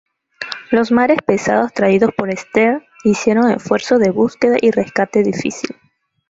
[0.71, 5.75] Los mares pesados traídos por Esther hicieron esfuerzos de búsqueda y rescate difícil.